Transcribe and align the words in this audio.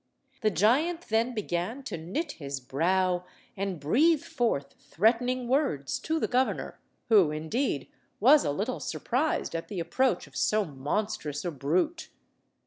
The 0.41 0.49
giant 0.49 1.01
then 1.09 1.35
began 1.35 1.83
to 1.83 1.95
knit 1.95 2.31
his 2.31 2.59
brow 2.59 3.23
and 3.55 3.79
breathe 3.79 4.23
forth 4.23 4.73
threatening 4.79 5.47
words 5.47 5.99
to 5.99 6.19
the 6.19 6.27
governor, 6.27 6.79
who, 7.09 7.29
indeed, 7.29 7.87
was 8.19 8.43
a 8.43 8.49
little 8.49 8.79
surprised 8.79 9.55
at 9.55 9.67
the 9.67 9.79
approach 9.79 10.25
of 10.25 10.35
so 10.35 10.65
monstrous 10.65 11.45
a 11.45 11.51
brute. 11.51 12.09